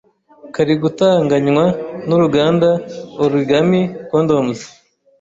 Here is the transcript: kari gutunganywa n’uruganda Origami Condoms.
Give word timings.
kari 0.53 0.73
gutunganywa 0.81 1.65
n’uruganda 2.07 2.69
Origami 3.23 3.81
Condoms. 4.09 4.59